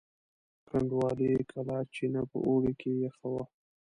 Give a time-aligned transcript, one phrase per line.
[0.57, 3.43] د کنډوالې کلا چینه په اوړي کې یخه وه.